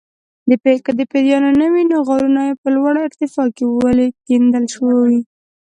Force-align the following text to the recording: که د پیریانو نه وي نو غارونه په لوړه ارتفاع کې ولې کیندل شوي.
که 0.85 0.91
د 0.99 1.01
پیریانو 1.11 1.51
نه 1.61 1.67
وي 1.73 1.83
نو 1.91 1.97
غارونه 2.07 2.41
په 2.61 2.67
لوړه 2.75 2.99
ارتفاع 3.07 3.47
کې 3.55 3.65
ولې 3.67 4.07
کیندل 4.27 4.65
شوي. 4.75 5.19